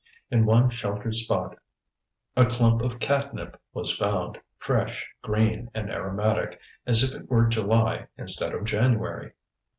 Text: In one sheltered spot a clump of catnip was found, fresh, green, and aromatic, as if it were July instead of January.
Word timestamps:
In 0.31 0.47
one 0.47 0.71
sheltered 0.71 1.15
spot 1.15 1.59
a 2.35 2.43
clump 2.47 2.81
of 2.81 2.97
catnip 2.97 3.61
was 3.71 3.95
found, 3.95 4.39
fresh, 4.57 5.07
green, 5.21 5.69
and 5.75 5.91
aromatic, 5.91 6.59
as 6.87 7.03
if 7.03 7.13
it 7.21 7.29
were 7.29 7.45
July 7.45 8.07
instead 8.17 8.55
of 8.55 8.63
January. 8.65 9.33